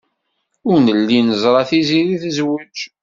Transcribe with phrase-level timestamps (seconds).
[0.69, 2.77] Ur nelli neẓra Tiziri tezwej.